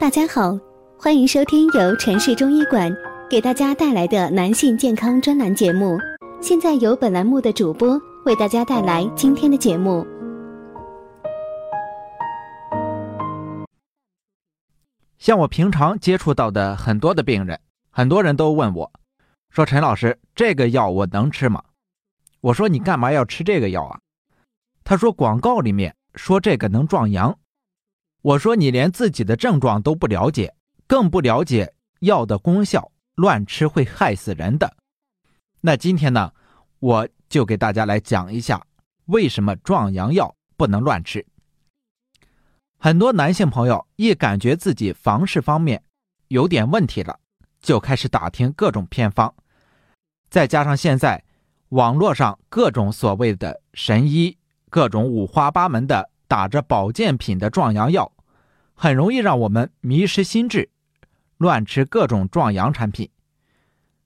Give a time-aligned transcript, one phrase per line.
[0.00, 0.56] 大家好，
[0.96, 2.88] 欢迎收听由城市中医馆
[3.28, 5.98] 给大家带来的男性健康专栏节目。
[6.40, 10.06] 现在由本栏目的主播为大家带来今天的节目。
[15.18, 17.58] 像我平常接触到的很多的病人，
[17.90, 18.92] 很多人都问我，
[19.50, 21.60] 说陈老师，这个药我能吃吗？
[22.40, 23.98] 我说你干嘛要吃这个药啊？
[24.84, 27.36] 他说广告里面说这个能壮阳。
[28.22, 30.54] 我说你连自己的症状都不了解，
[30.86, 34.76] 更不了解药的功效，乱吃会害死人的。
[35.60, 36.32] 那今天呢，
[36.80, 38.64] 我就给大家来讲一下
[39.06, 41.24] 为什么壮阳药不能乱吃。
[42.78, 45.82] 很多男性朋友一感觉自己房事方面
[46.28, 47.18] 有点问题了，
[47.60, 49.34] 就开始打听各种偏方，
[50.30, 51.24] 再加上现在
[51.70, 54.36] 网络上各种所谓的神医，
[54.70, 58.12] 各种五花八门的打着保健品的壮阳药，
[58.74, 60.68] 很容易让我们迷失心智，
[61.38, 63.10] 乱吃各种壮阳产品，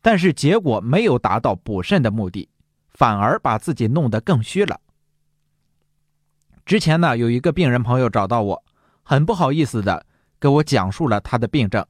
[0.00, 2.48] 但是结果没有达到补肾的目的，
[2.88, 4.80] 反而把自己弄得更虚了。
[6.64, 8.64] 之前呢，有一个病人朋友找到我，
[9.02, 10.06] 很不好意思的
[10.40, 11.86] 给我讲述了他的病症。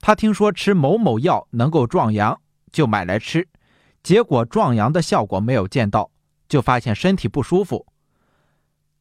[0.00, 2.38] 他听说吃某某药能够壮阳，
[2.72, 3.48] 就买来吃，
[4.02, 6.10] 结果壮阳的效果没有见到，
[6.48, 7.86] 就发现身体不舒服。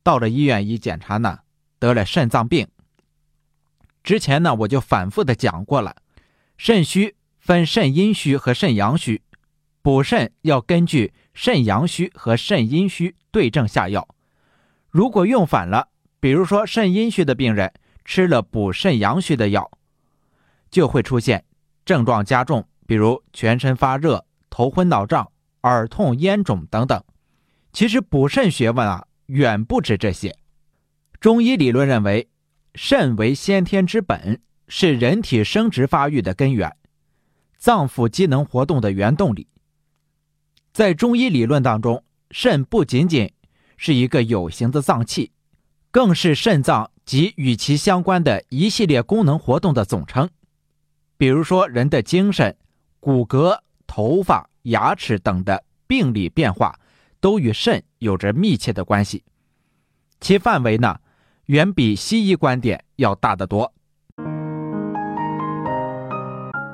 [0.06, 1.40] 到了医院一检查呢，
[1.80, 2.68] 得了肾脏病。
[4.04, 5.96] 之前呢，我就反复的讲过了，
[6.60, 9.24] 肾虚分肾阴虚和肾阳虚，
[9.82, 14.08] 补肾要根据肾阳虚和肾阴虚对症下药。
[14.92, 15.88] 如果用反了，
[16.20, 17.74] 比如说肾阴虚的病人
[18.06, 19.72] 吃了补肾阳虚的药，
[20.70, 21.44] 就会出现
[21.84, 25.32] 症状加重，比如全身发热、头昏脑胀、
[25.64, 27.04] 耳痛、咽肿等等。
[27.74, 30.36] 其实补肾学问啊，远不止这些。
[31.20, 32.30] 中医理论认为，
[32.74, 36.76] 肾为先天之本，是人体生殖发育的根源，
[37.58, 39.48] 脏腑机能活动的原动力。
[40.74, 43.32] 在中医理论当中，肾不仅仅
[43.78, 45.32] 是一个有形的脏器，
[45.90, 50.30] 更是肾脏及与其相关的一系列功能活动的总称。
[51.18, 52.58] 比如说，人的精神、
[53.00, 56.78] 骨骼、头发、牙齿等的病理变化，
[57.22, 59.24] 都与肾有着密切的关系。
[60.22, 61.00] 其范围呢，
[61.48, 63.74] 远比西医观点要大得多。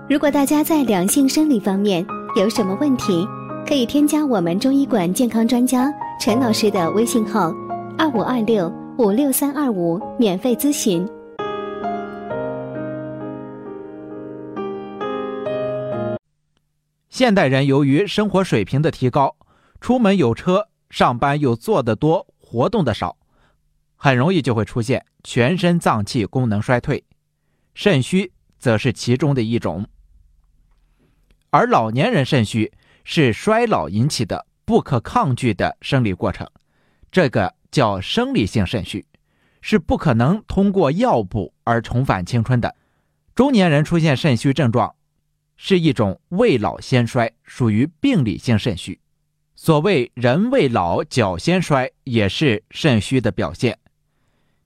[0.07, 2.05] 如果大家在两性生理方面
[2.35, 3.25] 有什么问题，
[3.65, 7.53] 可以添加我们中医馆健康专家陈老师的微信号：
[7.97, 11.07] 二五二六五六三二五，免费咨询。
[17.09, 19.35] 现代人由于生活水平的提高，
[19.79, 23.15] 出门有车，上班又做得多，活动的少，
[23.95, 27.05] 很容易就会出现全身脏器功能衰退，
[27.73, 29.87] 肾虚则是其中的一种。
[31.49, 32.73] 而老年人肾虚
[33.05, 36.45] 是衰老引起的不可抗拒的生理过程，
[37.09, 39.05] 这个叫生理性肾虚，
[39.61, 42.75] 是不可能通过药补而重返青春的。
[43.33, 44.93] 中年人出现肾虚症状，
[45.55, 48.99] 是一种未老先衰，属于病理性肾虚。
[49.63, 53.77] 所谓人未老脚先衰，也是肾虚的表现。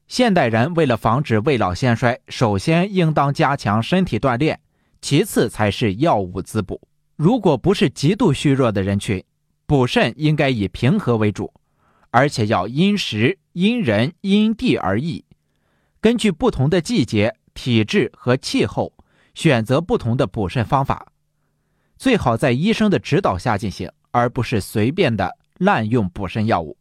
[0.07, 4.57] 现代人为了防止未老先衰，首先应当加强身体锻炼。
[5.01, 6.79] 其次才是药物滋补。
[7.17, 9.21] 如果不是极度虚弱的人群，
[9.65, 11.53] 补肾应该以平和为主，
[12.11, 15.25] 而且要因时、因人、因地而异，
[15.99, 18.93] 根据不同的季节、体质和气候，
[19.33, 21.07] 选择不同的补肾方法。
[21.97, 26.77] 最好在医生的指导下进行，而不是随便的滥用补肾药物。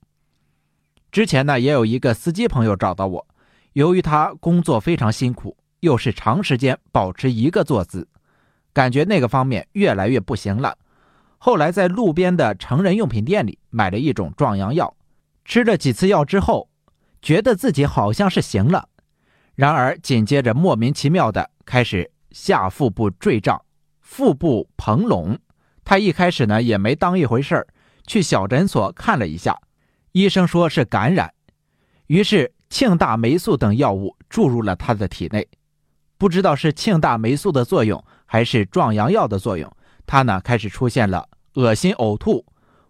[1.10, 3.26] 之前呢，也有一个司机朋友找到我，
[3.72, 8.06] 由于他工作非常辛苦，又是长时间保持一个坐姿。
[8.72, 10.78] 感觉那个方面越来越不行了，
[11.38, 14.94] 后来在路边的成人用品店里买了一种壮阳药，
[15.44, 16.68] 吃了几次药之后，
[17.20, 18.88] 觉得自己好像是行了，
[19.56, 23.60] 然而紧接着莫名其妙的开始下腹部坠胀，
[24.00, 25.36] 腹部膨隆。
[25.84, 27.66] 他一开始呢也没当一回事儿，
[28.06, 29.60] 去小诊所看了一下，
[30.12, 31.32] 医生说是感染，
[32.06, 35.46] 于是庆大霉素等药物注入了他的体内，
[36.18, 38.02] 不知道是庆大霉素的作用。
[38.26, 39.70] 还是壮阳药的作用，
[40.06, 42.44] 他呢开始出现了恶心、呕吐、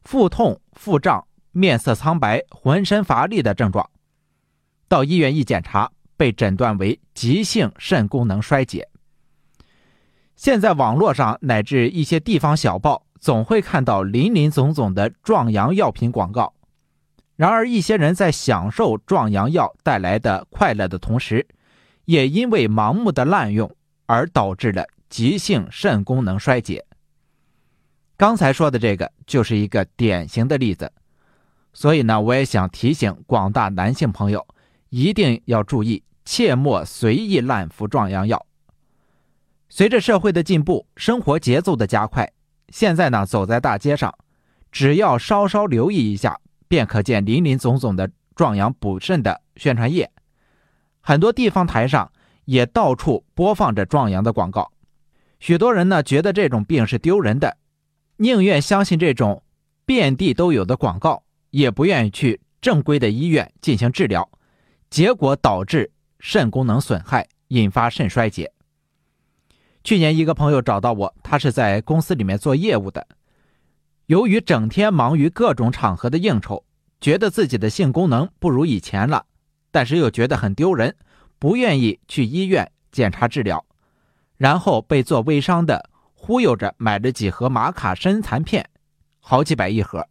[0.05, 3.87] 腹痛、腹胀、面色苍白、浑身乏力的症状。
[4.89, 8.89] 到医院一检查，被诊断为急性肾功能衰竭。
[10.37, 16.53] 现在网络上乃至一些地方小报总会看到林林总总的壮阳药品广告。
[17.37, 21.47] 然而，一些人在享受壮阳药带来的快乐的同时，
[22.05, 23.71] 也因为盲目的滥用
[24.07, 26.85] 而导致了急性肾功能衰竭。
[28.17, 30.93] 刚才说的这个就是一个典型的例子，
[31.73, 34.47] 所以呢，我也想提醒广大男性朋友，
[34.91, 38.47] 一定要注意，切莫随意滥服壮阳药。
[39.77, 42.31] 随着社会的进步，生活节奏的加快，
[42.69, 44.17] 现在呢，走在大街上，
[44.71, 46.39] 只要稍稍留意一下，
[46.69, 50.09] 便可见林林总总的壮阳补肾的宣传页。
[51.01, 52.13] 很多地方台上
[52.45, 54.71] 也到处播放着壮阳的广告，
[55.41, 57.57] 许多人呢觉得这种病是丢人的。
[58.19, 59.43] 宁愿相信这种
[59.85, 64.31] 遍地都有的广告，也不愿意去正规的医院进行治疗，
[64.89, 68.53] 结果导致肾功能损害，引发肾衰竭。
[69.85, 73.07] 去年一个朋友找到我，他是在公司里面做业务的，
[74.07, 76.65] 由于整天忙于各种场合的应酬，
[77.03, 79.27] 觉得自己的性功能不如以前了，
[79.71, 80.97] 但是又觉得很丢人，
[81.39, 83.63] 不愿意去医院检查治疗，
[84.39, 85.91] 然后被做微商的。
[86.15, 88.67] 忽悠着买了几盒玛卡参残片，
[89.21, 90.09] 好几百一盒。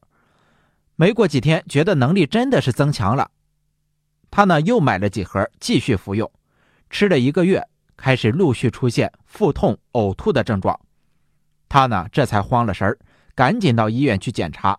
[0.96, 3.31] 没过几天，觉得能力真的是增强了。
[4.30, 6.31] 他呢又买了几盒，继续服用。
[6.92, 7.68] 吃了一个月，
[8.04, 10.78] 开始陆续出现腹痛、呕吐的症状。
[11.70, 13.00] 他呢这才慌了神儿，
[13.34, 14.78] 赶紧到医院去检查。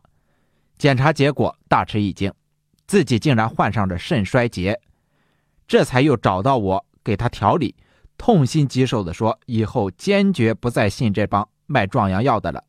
[0.76, 2.30] 检查结果大吃一惊，
[2.86, 4.78] 自己竟然患上了肾衰竭。
[5.66, 7.74] 这才又找到我给他调理。
[8.18, 12.62] 痛心疾首地说：“以后坚决不再信这帮卖壮阳药的了。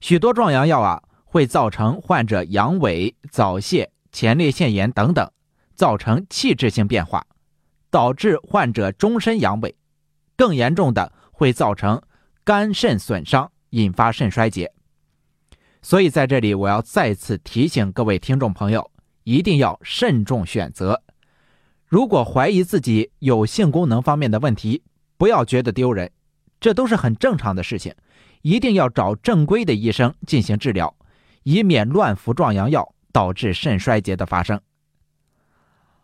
[0.00, 5.30] 许多壮阳药啊，会造成患者阳痿、早泄、前列腺炎等等，
[5.74, 7.26] 造成器质性变化，
[7.90, 9.74] 导致患者终身阳痿。
[10.36, 12.00] 更严重的会造成
[12.44, 14.72] 肝肾损伤，引发肾衰竭。
[15.82, 18.90] 所以在这里，我要再次提醒各位听众朋友，
[19.24, 21.02] 一定要慎重选择。”
[21.86, 24.84] 如果怀疑自己有性功能方面的问题，
[25.16, 26.12] 不要觉得丢人，
[26.60, 27.92] 这都是很正常的事情，
[28.42, 30.96] 一定要找正规的医生进行治疗，
[31.42, 34.60] 以免乱服壮阳药导致肾衰竭的发生。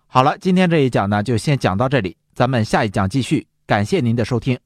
[0.08, 3.46] 好了，今天这一讲呢就先讲到这里，咱们下一讲继续。
[3.66, 4.58] 感谢您的收听。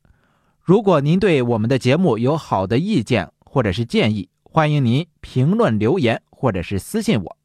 [0.61, 7.37] 如果您对我们的节目有好的意见或者是建议，欢迎您评论留言或者是私信我。